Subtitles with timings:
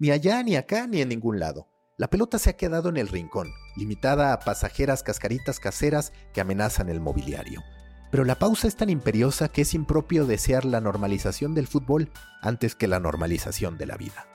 [0.00, 1.68] Ni allá, ni acá, ni en ningún lado.
[1.98, 6.88] La pelota se ha quedado en el rincón, limitada a pasajeras cascaritas caseras que amenazan
[6.88, 7.62] el mobiliario.
[8.10, 12.10] Pero la pausa es tan imperiosa que es impropio desear la normalización del fútbol
[12.40, 14.26] antes que la normalización de la vida.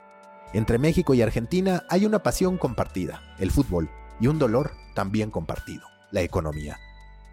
[0.52, 3.90] Entre México y Argentina hay una pasión compartida, el fútbol,
[4.20, 6.78] y un dolor también compartido, la economía.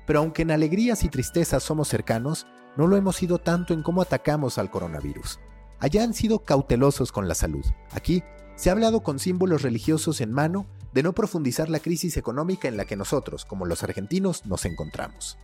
[0.07, 4.01] Pero aunque en alegrías y tristezas somos cercanos, no lo hemos sido tanto en cómo
[4.01, 5.39] atacamos al coronavirus.
[5.83, 7.65] Allá han sido cautelosos con la salud.
[7.91, 8.23] Aquí
[8.55, 12.77] se ha hablado con símbolos religiosos en mano de no profundizar la crisis económica en
[12.77, 15.37] la que nosotros, como los argentinos, nos encontramos.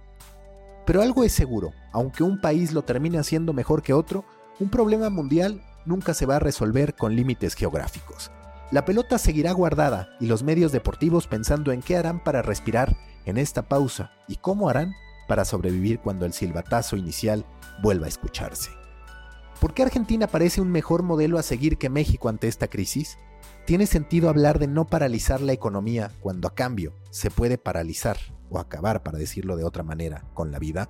[0.86, 4.24] Pero algo es seguro, aunque un país lo termine haciendo mejor que otro,
[4.62, 8.32] un problema mundial nunca se va a resolver con límites geográficos.
[8.72, 13.38] La pelota seguirá guardada y los medios deportivos pensando en qué harán para respirar en
[13.38, 14.94] esta pausa y cómo harán
[15.28, 17.46] para sobrevivir cuando el silbatazo inicial
[17.84, 18.79] vuelva a escucharse.
[19.60, 23.18] ¿Por qué Argentina parece un mejor modelo a seguir que México ante esta crisis?
[23.66, 28.18] ¿Tiene sentido hablar de no paralizar la economía cuando a cambio se puede paralizar
[28.50, 30.90] o acabar, para decirlo de otra manera, con la vida?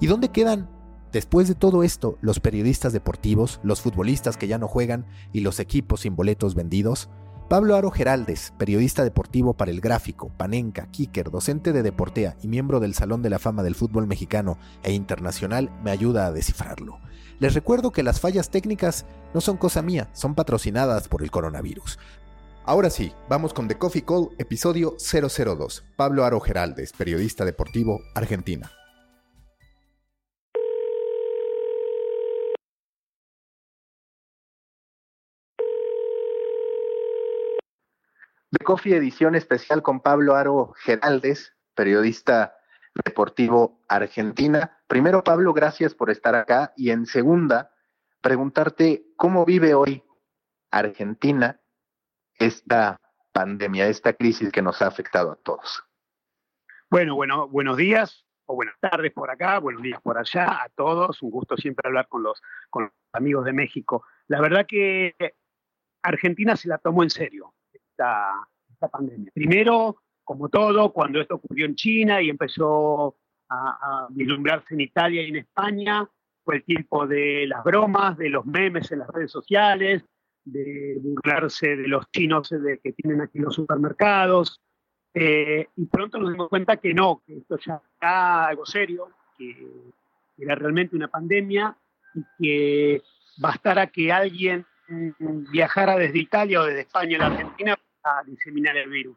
[0.00, 0.68] ¿Y dónde quedan,
[1.12, 5.60] después de todo esto, los periodistas deportivos, los futbolistas que ya no juegan y los
[5.60, 7.08] equipos sin boletos vendidos?
[7.48, 12.80] Pablo Aro Geraldes, periodista deportivo para El Gráfico, Panenca, Kicker, docente de Deportea y miembro
[12.80, 16.98] del Salón de la Fama del Fútbol Mexicano e Internacional, me ayuda a descifrarlo.
[17.40, 19.04] Les recuerdo que las fallas técnicas
[19.34, 21.98] no son cosa mía, son patrocinadas por el coronavirus.
[22.64, 25.84] Ahora sí, vamos con The Coffee Call, episodio 002.
[25.96, 28.70] Pablo Aro Geraldes, periodista deportivo, Argentina.
[38.52, 42.54] The Coffee edición especial con Pablo Aro Geraldes, periodista
[43.02, 44.78] deportivo Argentina.
[44.86, 46.74] Primero, Pablo, gracias por estar acá.
[46.76, 47.72] Y en segunda,
[48.20, 50.04] preguntarte cómo vive hoy
[50.70, 51.62] Argentina
[52.34, 53.00] esta
[53.32, 55.82] pandemia, esta crisis que nos ha afectado a todos.
[56.90, 61.22] Bueno, bueno, buenos días o buenas tardes por acá, buenos días por allá a todos.
[61.22, 64.04] Un gusto siempre hablar con los, con los amigos de México.
[64.26, 65.16] La verdad que
[66.02, 67.54] Argentina se la tomó en serio
[68.02, 69.30] esta, esta pandemia.
[69.32, 73.16] Primero, como todo, cuando esto ocurrió en China y empezó
[73.48, 76.08] a, vislumbrarse en Italia y en España,
[76.42, 80.04] fue el tiempo de las bromas, de los memes en las redes sociales,
[80.44, 84.60] de burlarse de los chinos de, que tienen aquí los supermercados.
[85.14, 89.54] Eh, y pronto nos dimos cuenta que no, que esto ya era algo serio, que
[90.38, 91.76] era realmente una pandemia
[92.14, 93.02] y que
[93.36, 94.66] bastara que alguien
[95.52, 99.16] viajara desde Italia o desde España a la Argentina para diseminar el virus.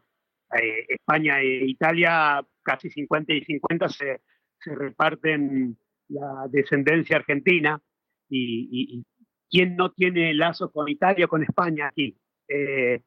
[0.52, 4.20] Eh, España e Italia, casi 50 y 50, se,
[4.64, 5.76] reparten
[6.08, 7.80] la descendencia argentina.
[8.28, 9.04] Y,
[9.48, 12.16] ¿quién no tiene lazos con Italia con España aquí?
[12.48, 13.02] Eh,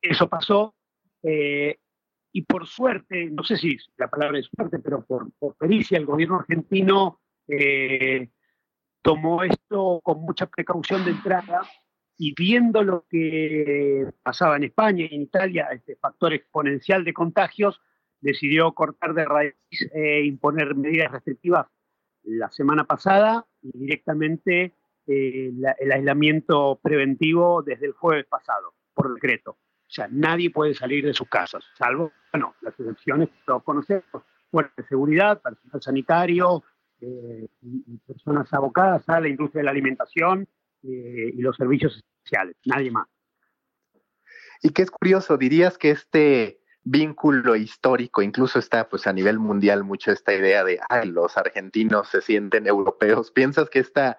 [0.00, 0.74] eso pasó.
[1.22, 1.78] Eh,
[2.32, 6.06] y por suerte, no sé si la palabra es suerte, pero por, por pericia, el
[6.06, 7.20] gobierno argentino
[9.02, 11.62] tomó esto con mucha precaución de entrada
[12.18, 17.80] y viendo lo que pasaba en España y en Italia, este factor exponencial de contagios,
[18.20, 19.54] decidió cortar de raíz
[19.92, 21.66] e imponer medidas restrictivas
[22.24, 24.74] la semana pasada y directamente
[25.06, 29.52] eh, el aislamiento preventivo desde el jueves pasado, por decreto.
[29.52, 34.04] O sea, nadie puede salir de sus casas, salvo, bueno, las excepciones que todos conocemos,
[34.50, 36.64] fuerzas de seguridad, personal sanitario,
[37.00, 40.48] eh, y personas abocadas a la industria de la alimentación,
[40.82, 43.06] eh, y los servicios sociales, nadie más.
[44.62, 49.82] Y qué es curioso, dirías que este vínculo histórico, incluso está pues a nivel mundial
[49.82, 53.32] mucho esta idea de ay, los argentinos se sienten europeos.
[53.32, 54.18] ¿Piensas que esta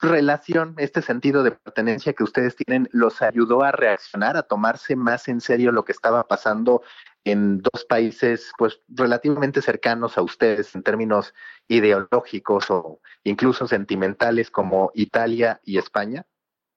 [0.00, 5.28] relación, este sentido de pertenencia que ustedes tienen, los ayudó a reaccionar, a tomarse más
[5.28, 6.82] en serio lo que estaba pasando
[7.24, 11.34] en dos países pues relativamente cercanos a ustedes en términos
[11.66, 16.24] ideológicos o incluso sentimentales como Italia y España?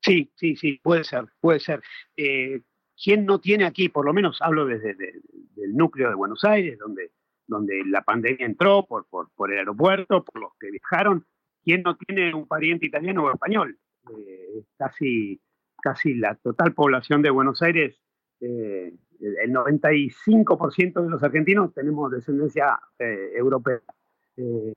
[0.01, 1.81] Sí, sí, sí, puede ser, puede ser.
[2.18, 2.62] Eh,
[3.01, 4.95] ¿Quién no tiene aquí, por lo menos hablo desde
[5.57, 7.12] el núcleo de Buenos Aires, donde,
[7.48, 11.25] donde la pandemia entró por, por, el aeropuerto, por los que viajaron,
[11.63, 13.78] ¿quién no tiene un pariente italiano o español?
[14.10, 15.40] Eh, casi,
[15.81, 18.02] casi la total población de Buenos Aires
[18.42, 18.92] eh,
[19.22, 23.80] el 95% de los argentinos tenemos descendencia eh, europea.
[24.36, 24.74] Eh,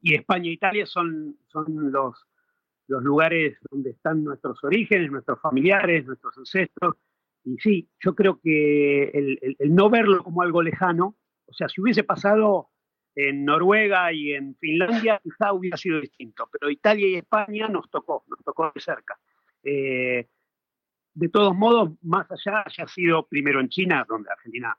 [0.00, 2.24] y España e Italia son, son los,
[2.86, 6.94] los lugares donde están nuestros orígenes, nuestros familiares, nuestros ancestros.
[7.44, 11.80] Y sí, yo creo que el, el, no verlo como algo lejano, o sea, si
[11.80, 12.69] hubiese pasado
[13.14, 18.24] en Noruega y en Finlandia, quizá hubiera sido distinto, pero Italia y España nos tocó,
[18.28, 19.18] nos tocó de cerca.
[19.62, 20.28] Eh,
[21.14, 24.76] de todos modos, más allá, haya sido primero en China, donde Argentina,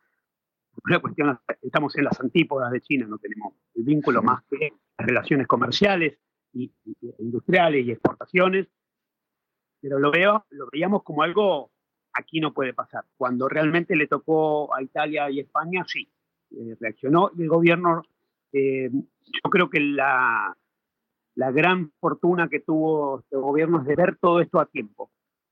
[0.86, 5.08] una cuestión, estamos en las antípodas de China, no tenemos el vínculo más que las
[5.08, 6.18] relaciones comerciales
[6.54, 6.72] y,
[7.20, 8.68] industriales y exportaciones,
[9.82, 11.72] pero lo veo, lo veíamos como algo
[12.14, 13.06] aquí no puede pasar.
[13.18, 16.12] Cuando realmente le tocó a Italia y España, sí,
[16.52, 18.04] eh, reaccionó y el gobierno,
[18.54, 20.56] eh, yo creo que la,
[21.36, 25.12] la gran fortuna que tuvo este gobierno es de ver todo esto a tiempo,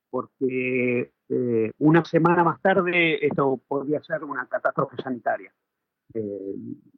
[0.09, 5.53] porque eh, una semana más tarde esto podría ser una catástrofe sanitaria.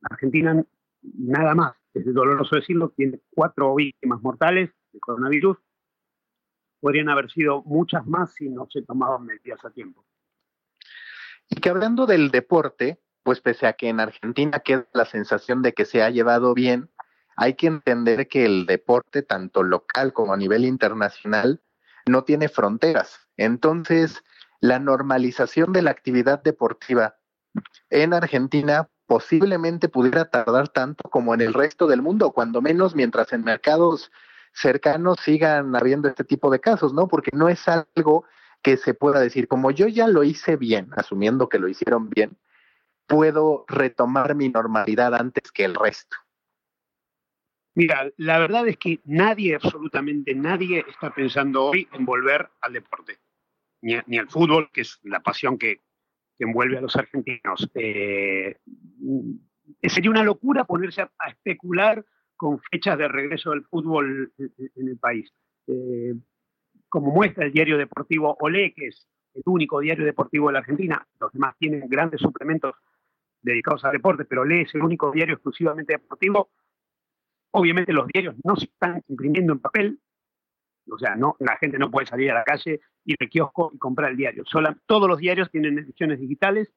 [0.09, 0.63] Argentina,
[1.01, 5.57] nada más, es doloroso decirlo, tiene cuatro víctimas mortales de coronavirus
[6.81, 10.03] podrían haber sido muchas más si no se tomaban medidas a tiempo.
[11.47, 15.73] Y que hablando del deporte, pues pese a que en Argentina queda la sensación de
[15.73, 16.89] que se ha llevado bien,
[17.35, 21.61] hay que entender que el deporte, tanto local como a nivel internacional,
[22.05, 23.27] no tiene fronteras.
[23.37, 24.23] Entonces,
[24.59, 27.15] la normalización de la actividad deportiva
[27.89, 33.33] en Argentina posiblemente pudiera tardar tanto como en el resto del mundo, cuando menos mientras
[33.33, 34.11] en mercados
[34.53, 37.07] cercanos sigan habiendo este tipo de casos, ¿no?
[37.07, 38.25] Porque no es algo
[38.61, 42.37] que se pueda decir, como yo ya lo hice bien, asumiendo que lo hicieron bien,
[43.11, 46.15] puedo retomar mi normalidad antes que el resto.
[47.75, 53.19] Mira, la verdad es que nadie, absolutamente nadie, está pensando hoy en volver al deporte,
[53.81, 55.79] ni, al fútbol, que es la pasión que,
[56.39, 57.69] envuelve a los argentinos.
[57.75, 58.57] Eh,
[59.83, 62.03] sería una locura ponerse a especular
[62.35, 65.31] con fechas de regreso del fútbol en el país.
[65.67, 66.15] Eh,
[66.89, 71.07] como muestra el diario deportivo Olé, que es el único diario deportivo de la Argentina,
[71.19, 72.73] los demás tienen grandes suplementos
[73.41, 76.49] dedicados al deporte, pero Olé es el único diario exclusivamente deportivo.
[77.51, 79.99] Obviamente los diarios no se están imprimiendo en papel,
[80.89, 84.11] o sea, la gente no puede salir a la calle, ir al kiosco y comprar
[84.11, 84.43] el diario.
[84.85, 86.73] todos los diarios tienen ediciones digitales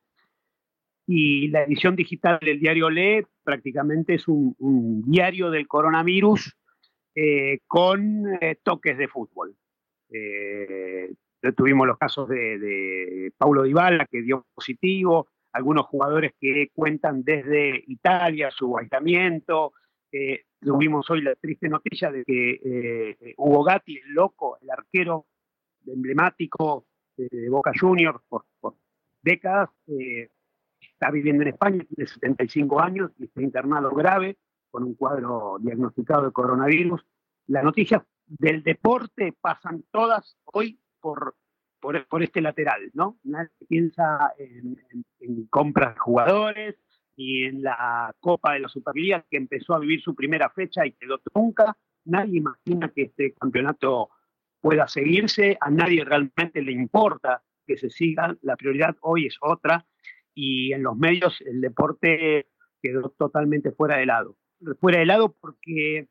[1.07, 6.57] y la edición digital del diario Le prácticamente es un, diario del coronavirus
[7.15, 9.55] eh, con eh, toques de fútbol.
[10.11, 11.13] Eh,
[11.57, 18.51] tuvimos los casos de, Paulo Dybala que dio positivo, algunos jugadores que cuentan desde Italia
[18.51, 19.73] su aislamiento.
[20.61, 25.27] tuvimos hoy la triste noticia de que Hugo Gatti, el loco, el arquero
[25.87, 26.87] emblemático
[27.17, 28.75] de Boca Juniors por, por
[29.23, 29.71] décadas,
[30.81, 34.37] está viviendo en España, tiene 75 años y está internado grave
[34.71, 37.05] con un cuadro diagnosticado de coronavirus.
[37.47, 41.37] Las noticias del deporte pasan todas hoy por,
[42.09, 43.19] por, este lateral, ¿no?
[43.25, 46.77] Nadie piensa en, compras de jugadores
[47.15, 50.93] y en la Copa de la Superliga que empezó a vivir su primera fecha y
[50.93, 51.77] quedó trunca.
[52.07, 54.09] Nadie imagina que este campeonato
[54.61, 59.87] pueda seguirse, a nadie realmente le importa que se siga, la prioridad hoy es otra
[60.35, 62.49] y en los medios el deporte
[62.83, 64.37] quedó totalmente fuera de lado.
[64.81, 66.09] Fuera de lado porque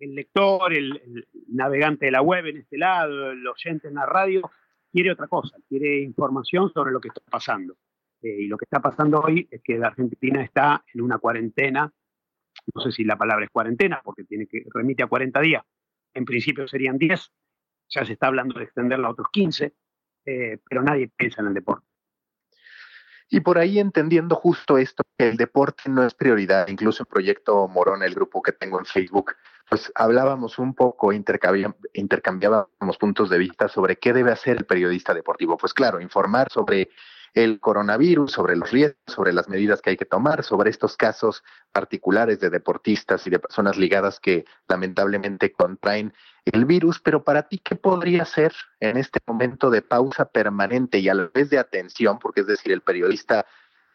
[0.00, 4.50] el lector, el, navegante de la web en este lado, el oyente en la radio,
[4.90, 7.76] quiere otra cosa, quiere información sobre lo que está pasando.
[8.22, 11.92] Eh, y lo que está pasando hoy es que la Argentina está en una cuarentena,
[12.74, 15.64] no sé si la palabra es cuarentena, porque tiene que remite a 40 días,
[16.12, 17.32] en principio serían 10,
[17.88, 19.74] ya se está hablando de extenderla a otros 15,
[20.26, 21.86] eh, pero nadie piensa en el deporte.
[23.32, 27.68] Y por ahí entendiendo justo esto, que el deporte no es prioridad, incluso en Proyecto
[27.68, 29.32] Morón, el grupo que tengo en Facebook,
[29.70, 35.56] pues hablábamos un poco, intercambiábamos puntos de vista sobre qué debe hacer el periodista deportivo.
[35.56, 36.90] Pues claro, informar sobre
[37.34, 41.44] el coronavirus, sobre los riesgos, sobre las medidas que hay que tomar, sobre estos casos
[41.70, 46.12] particulares de deportistas y de personas ligadas que lamentablemente contraen
[46.46, 51.08] el virus, pero para ti, ¿qué podría ser en este momento de pausa permanente y
[51.08, 52.18] a la vez de atención?
[52.18, 53.46] Porque es decir, el periodista,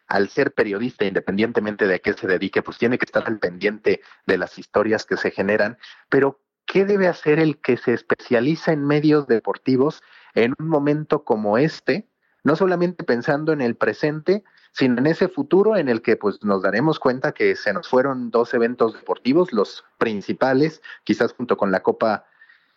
[0.06, 4.02] al ser periodista, independientemente de a qué se dedique, pues tiene que estar al pendiente
[4.26, 8.84] de las historias que se generan, pero ¿qué debe hacer el que se especializa en
[8.84, 10.02] medios deportivos
[10.34, 12.08] en un momento como este?
[12.44, 14.44] No solamente pensando en el presente,
[14.76, 18.30] sino en ese futuro en el que pues nos daremos cuenta que se nos fueron
[18.30, 22.26] dos eventos deportivos, los principales, quizás junto con la Copa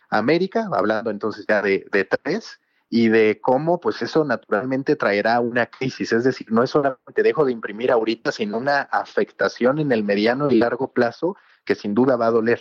[0.08, 2.60] América, hablando entonces ya de, tres,
[2.92, 7.44] y de cómo pues eso naturalmente traerá una crisis, es decir, no es solamente dejo
[7.44, 12.16] de imprimir ahorita, sino una afectación en el mediano y largo plazo que sin duda
[12.16, 12.60] va a doler.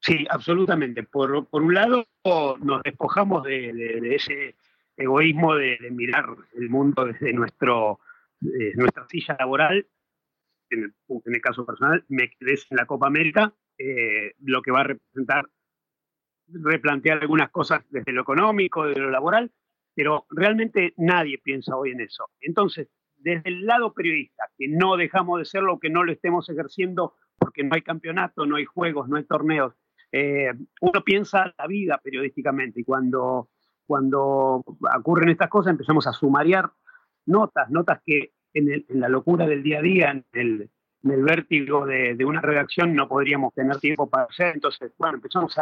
[0.00, 1.04] Sí, absolutamente.
[1.04, 4.56] Por, por un lado, nos despojamos de, ese
[4.96, 8.00] egoísmo de, mirar el mundo desde nuestro,
[8.40, 9.86] nuestra silla laboral.
[10.68, 14.72] En el, en el caso personal, me quedé en la Copa América, eh, lo que
[14.72, 15.48] va a representar
[16.48, 19.50] replantear algunas cosas desde lo económico, desde lo laboral,
[19.94, 22.28] pero realmente nadie piensa hoy en eso.
[22.40, 27.14] Entonces, desde el lado periodista, que no dejamos de serlo, que no lo estemos ejerciendo
[27.38, 29.74] porque no hay campeonato, no hay juegos, no hay torneos,
[30.12, 33.48] eh, uno piensa la vida periodísticamente y cuando,
[33.86, 34.64] cuando
[34.98, 36.70] ocurren estas cosas empezamos a sumariar
[37.26, 40.70] notas, notas que en, la locura del día a día, en el,
[41.02, 44.54] vértigo de, una redacción no podríamos tener tiempo para hacer.
[44.54, 45.56] Entonces, bueno, empezamos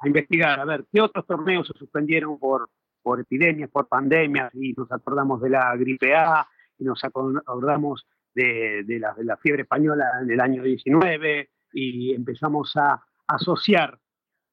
[0.00, 2.70] a, investigar, a ver qué otros torneos se suspendieron por,
[3.02, 6.46] por epidemias, por pandemias, y nos acordamos de la gripe A,
[6.78, 13.02] y nos acordamos de, de, la, fiebre española en el año 19, y empezamos a
[13.26, 13.98] asociar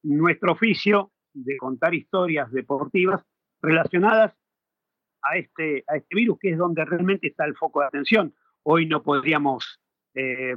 [0.02, 3.24] nuestro oficio de contar historias deportivas
[3.60, 4.34] relacionadas
[5.22, 8.34] a este, a este virus, que es donde realmente está el foco de atención.
[8.64, 9.80] Hoy no podríamos
[10.14, 10.56] eh,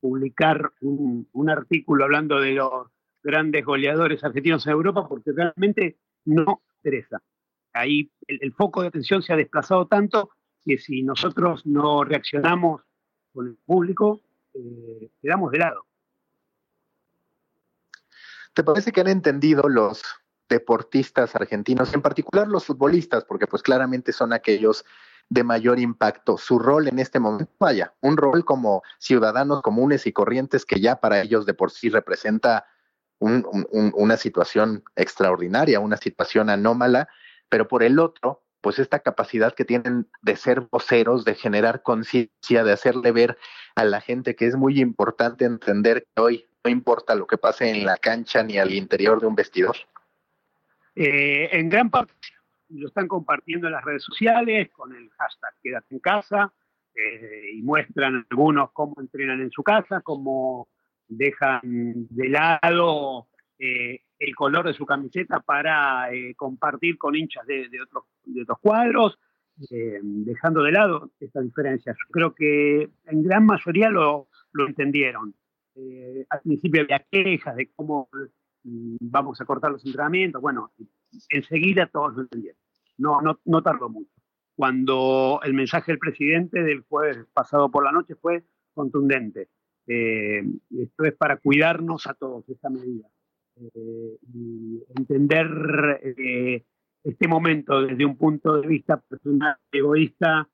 [0.00, 2.88] publicar un, artículo hablando de los
[3.22, 7.22] grandes goleadores argentinos en Europa porque realmente no interesa.
[7.72, 10.30] Ahí el, foco de atención se ha desplazado tanto
[10.64, 12.82] que si nosotros no reaccionamos
[13.32, 14.20] con el público,
[14.54, 15.86] eh, quedamos de lado.
[18.52, 20.02] ¿Te parece que han entendido los
[20.48, 24.84] deportistas argentinos, en particular los futbolistas, porque pues claramente son aquellos
[25.28, 30.12] de mayor impacto, su rol en este momento, vaya, un rol como ciudadanos comunes y
[30.12, 32.66] corrientes que ya para ellos de por sí representa
[33.20, 37.08] una situación extraordinaria, una situación anómala,
[37.48, 42.64] pero por el otro, pues esta capacidad que tienen de ser voceros, de generar conciencia,
[42.64, 43.38] de hacerle ver
[43.74, 47.70] a la gente que es muy importante entender que hoy no importa lo que pase
[47.70, 49.76] en la cancha ni al interior de un vestidor.
[50.94, 52.12] Eh, en gran parte
[52.68, 56.52] lo están compartiendo en las redes sociales con el hashtag Quédate en casa
[56.94, 60.68] eh, y muestran algunos cómo entrenan en su casa, cómo
[61.10, 68.04] dejan de lado eh, el color de su camiseta para compartir con hinchas de, otros,
[68.24, 69.18] de otros cuadros,
[70.02, 71.94] dejando de lado esta diferencia.
[72.10, 75.34] Creo que en gran mayoría lo, lo entendieron.
[76.28, 78.08] al principio había quejas de cómo
[78.64, 80.40] vamos a cortar los entrenamientos.
[80.42, 80.72] Bueno,
[81.28, 82.58] enseguida todos lo entendieron.
[82.98, 84.10] No, no, no tardó mucho.
[84.54, 89.48] Cuando el mensaje del presidente del jueves pasado por la noche fue contundente.
[89.92, 90.44] Eh,
[90.78, 93.08] esto es para cuidarnos a todos, esta medida.
[93.56, 96.64] Eh, y entender eh,
[97.02, 100.48] este momento desde un punto de vista personal, egoísta,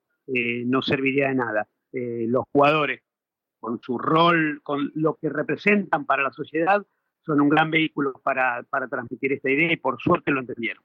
[0.65, 1.69] no serviría de nada.
[1.93, 3.03] los jugadores,
[3.61, 6.85] con su rol, con lo que representan para la sociedad,
[7.21, 10.83] son un gran vehículo para, transmitir esta idea y por suerte lo entendieron.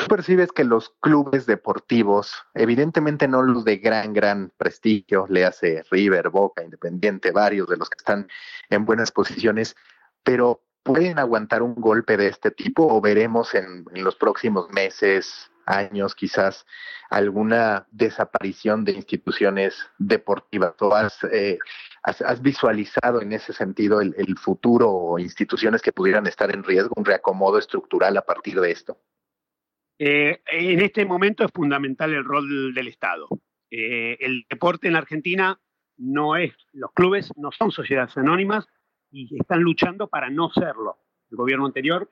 [0.00, 5.84] ¿Tú percibes que los clubes deportivos, evidentemente no los de gran, gran prestigio, le hace
[5.90, 8.26] River, Boca, Independiente, varios de los que están
[8.70, 9.76] en buenas posiciones,
[10.22, 16.14] pero pueden aguantar un golpe de este tipo o veremos en los próximos meses, años
[16.14, 16.66] quizás
[17.08, 20.74] alguna desaparición de instituciones deportivas?
[20.80, 21.58] ¿O has, eh,
[22.02, 27.04] has, visualizado en ese sentido el, futuro o instituciones que pudieran estar en riesgo, un
[27.04, 28.98] reacomodo estructural a partir de esto?
[30.02, 33.28] Eh, en este momento es fundamental el rol del Estado.
[33.70, 35.60] Eh, el deporte en Argentina
[35.98, 38.66] no es, los clubes no son sociedades anónimas
[39.10, 40.96] y están luchando para no serlo.
[41.30, 42.10] El gobierno anterior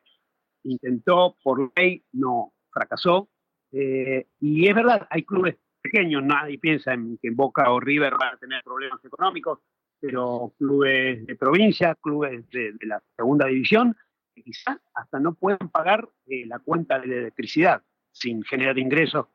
[0.65, 3.31] intentó por ley, no fracasó,
[3.73, 8.35] eh, y es verdad, hay clubes pequeños, nadie piensa en que Boca o River van
[8.35, 9.61] a tener problemas económicos,
[9.99, 13.97] pero clubes de provincia, clubes de, la segunda división,
[14.39, 19.27] que quizás hasta no puedan pagar eh, la cuenta de electricidad sin generar ingresos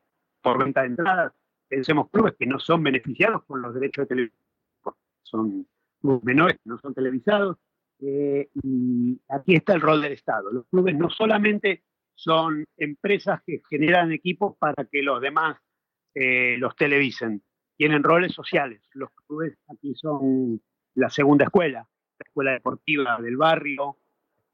[0.41, 1.33] por venta de entradas.
[1.67, 4.43] Pensemos clubes que no son beneficiados con los derechos de televisión,
[5.24, 5.67] son
[6.24, 7.57] menores no son televisados.
[8.00, 10.51] Eh, y aquí está el rol del Estado.
[10.51, 11.83] Los clubes no solamente
[12.15, 15.57] son empresas que generan equipos para que los demás
[16.13, 17.41] eh, los televisen.
[17.77, 18.81] Tienen roles sociales.
[18.93, 20.62] Los clubes aquí son
[20.95, 21.79] la segunda escuela,
[22.19, 24.02] la escuela deportiva del barrio, la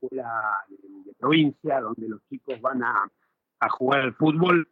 [0.02, 3.12] escuela de, provincia, donde los chicos van a,
[3.70, 4.70] jugar al fútbol,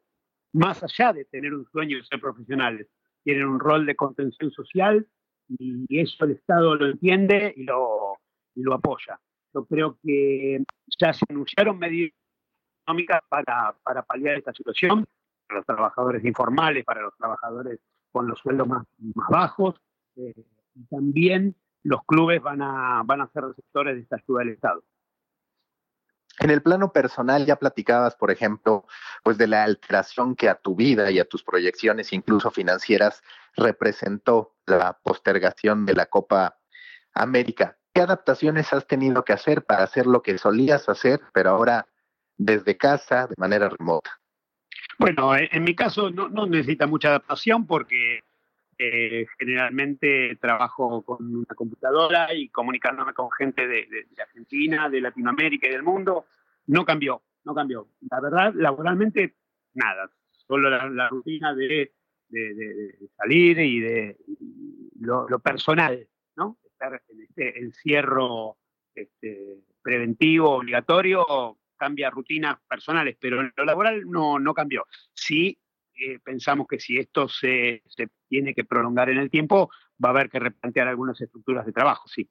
[0.53, 2.87] más allá de tener un sueño de ser profesionales.
[3.23, 5.05] Tienen un rol de contención social
[5.49, 8.13] y eso el Estado lo entiende y lo,
[8.55, 9.19] y lo apoya.
[9.53, 10.63] Yo creo que
[10.99, 12.13] ya se anunciaron medidas
[13.29, 15.05] para, para paliar esta situación,
[15.47, 17.79] para los trabajadores informales, para los trabajadores
[18.11, 19.75] con los sueldos más, más bajos,
[20.15, 20.33] eh,
[20.75, 24.83] y también los clubes van a, van a ser receptores de esta ayuda del Estado.
[26.39, 28.85] En el plano personal ya platicabas, por ejemplo,
[29.23, 33.23] pues de la alteración que a tu vida y a tus proyecciones, incluso financieras,
[33.55, 36.57] representó la postergación de la Copa
[37.13, 37.77] América.
[37.97, 41.87] ¿qué adaptaciones has tenido que hacer para hacer lo que solías hacer, pero ahora
[42.37, 44.19] desde casa, de manera remota?
[44.99, 48.19] Bueno, en mi caso no, no necesita mucha adaptación porque
[48.79, 53.87] eh, generalmente trabajo con una computadora y comunicándome con gente de,
[54.21, 56.25] Argentina, de Latinoamérica y del mundo.
[56.67, 57.87] No cambió, no cambió.
[58.09, 59.35] La verdad, laboralmente,
[59.73, 60.11] nada.
[60.29, 61.91] Solo la, rutina de,
[63.17, 64.17] salir y de
[64.99, 66.57] lo, personal, ¿no?
[66.63, 68.57] Estar en este encierro
[68.93, 74.85] este, preventivo, obligatorio, cambia rutinas personales, pero en lo laboral no, no cambió.
[75.13, 75.57] Sí
[75.97, 77.81] eh, pensamos que si esto se,
[78.27, 79.69] tiene que prolongar en el tiempo,
[80.03, 82.29] va a haber que replantear algunas estructuras de trabajo, sí.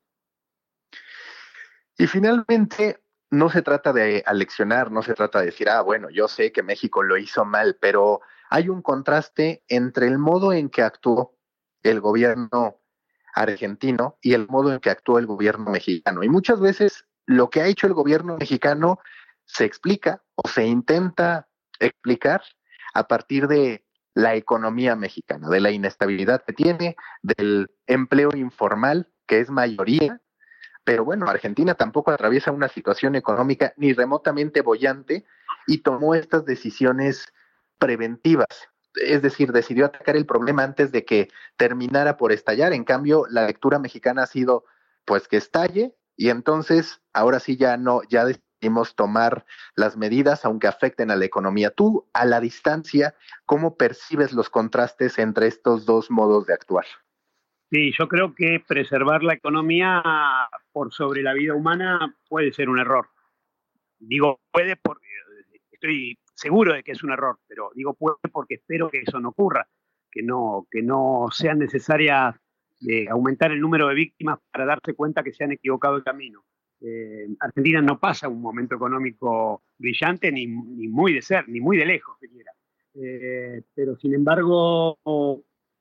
[1.99, 6.29] Y finalmente, no se trata de aleccionar, no se trata de decir, ah, bueno, yo
[6.29, 8.21] sé que México lo hizo mal, pero
[8.51, 11.37] hay un contraste entre el modo en que actuó
[11.83, 12.81] el gobierno
[13.35, 16.23] argentino y el modo en que actuó el gobierno mexicano.
[16.23, 19.01] Y muchas veces lo que ha hecho el gobierno mexicano
[19.45, 22.43] se explica o se intenta explicar
[22.97, 23.85] a partir de
[24.15, 30.23] la economía mexicana, de la inestabilidad que tiene, del empleo informal, que es mayoría.
[30.85, 35.27] Pero bueno, Argentina tampoco atraviesa una situación económica ni remotamente bollante
[35.67, 37.27] y tomó estas decisiones
[37.79, 38.71] preventivas.
[38.95, 42.73] Es decir, decidió atacar el problema antes de que terminara por estallar.
[42.73, 44.65] En cambio, la lectura mexicana ha sido
[45.05, 48.25] pues que estalle y entonces ahora sí ya no, ya
[48.95, 49.45] tomar
[49.75, 51.71] las medidas aunque afecten a la economía.
[51.71, 56.87] Tú, a la distancia, ¿cómo percibes los contrastes entre estos dos modos de actuar?
[57.71, 60.03] Sí, yo creo que preservar la economía
[60.73, 63.09] por sobre la vida humana puede ser un error.
[63.99, 65.07] Digo puede porque
[65.73, 69.31] estoy seguro de que es un error, pero digo puede porque espero que eso no
[69.31, 69.67] ocurra,
[70.11, 72.41] que no, que no sea necesaria
[72.87, 76.45] eh, aumentar el número de víctimas para darse cuenta que se han equivocado el camino.
[76.89, 81.85] Eh, Argentina no pasa un momento económico brillante ni, muy de ser, ni muy de
[81.85, 82.53] lejos, siquiera.
[82.95, 84.97] Eh, pero sin embargo,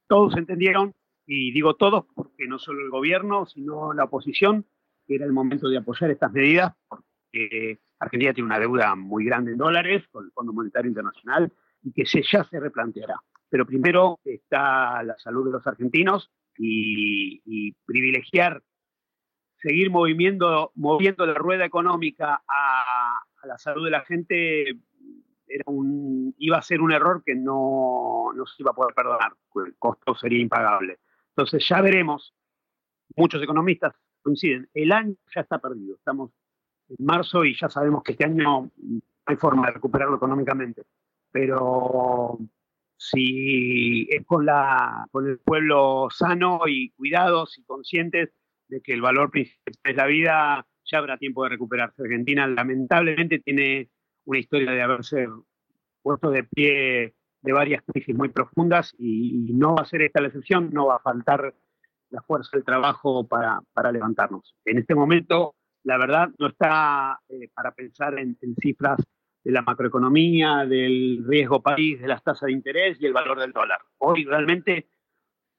[0.07, 0.93] todos entendieron,
[1.27, 4.65] y digo todos porque no solo el gobierno, sino la oposición,
[5.05, 9.51] que era el momento de apoyar estas medidas, porque Argentina tiene una deuda muy grande
[9.51, 13.19] en dólares con el Fondo Monetario Internacional y que se, ya se replanteará.
[13.47, 18.63] Pero primero está la salud de los argentinos y privilegiar
[19.65, 24.77] seguir moviendo, moviendo la rueda económica a, la salud de la gente
[26.37, 29.33] iba a ser un error que no, no se iba a poder perdonar,
[29.65, 30.99] el costo sería impagable.
[31.29, 32.35] Entonces ya veremos,
[33.15, 36.31] muchos economistas coinciden, el año ya está perdido, estamos
[36.89, 38.69] en marzo y ya sabemos que este año
[39.25, 40.83] hay forma de recuperarlo económicamente,
[41.31, 42.37] pero
[42.97, 48.29] si es con, la, con el pueblo sano y cuidados y conscientes,
[48.67, 52.01] de que el valor principal es la vida, ya habrá tiempo de recuperarse.
[52.01, 53.89] Argentina lamentablemente tiene
[54.25, 55.27] una historia de haberse
[56.01, 60.27] puesto de pie de varias crisis muy profundas y, no va a ser esta la
[60.27, 61.53] excepción, no va a faltar
[62.09, 64.55] la fuerza del trabajo para, levantarnos.
[64.65, 68.99] En este momento, la verdad, no está eh, para pensar en, en, cifras
[69.43, 73.51] de la macroeconomía, del riesgo país, de las tasas de interés y el valor del
[73.51, 73.79] dólar.
[73.99, 74.87] Hoy realmente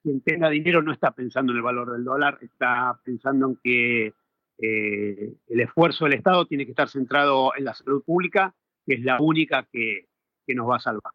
[0.07, 4.13] quien tenga dinero no está pensando en el valor del dólar, está pensando en que
[4.57, 9.01] eh, el esfuerzo del Estado tiene que estar centrado en la salud pública, que es
[9.03, 10.07] la única que,
[10.55, 11.11] nos va a salvar.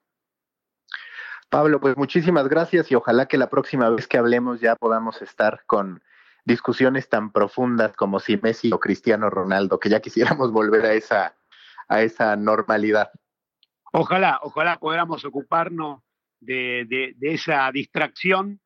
[1.48, 5.62] Pablo, pues muchísimas gracias y ojalá que la próxima vez que hablemos ya podamos estar
[5.64, 6.02] con
[6.44, 11.34] discusiones tan profundas como si Messi o Cristiano Ronaldo, que ya quisiéramos volver a esa,
[11.88, 13.10] a esa normalidad.
[13.90, 16.02] Ojalá, ojalá podamos ocuparnos
[16.40, 18.60] de esa distracción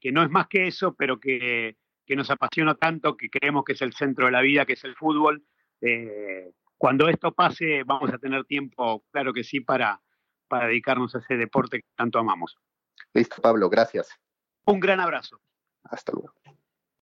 [0.00, 1.76] que, no es más que eso, pero que,
[2.08, 4.94] nos apasiona tanto, que creemos que es el centro de la vida, que es el
[4.94, 5.44] fútbol.
[5.80, 10.00] Eh, cuando esto pase, vamos a tener tiempo, claro que sí, para,
[10.48, 12.58] para dedicarnos a ese deporte que tanto amamos.
[13.12, 14.08] Listo, Pablo, gracias.
[14.66, 15.40] Un gran abrazo.
[15.84, 16.34] Hasta luego.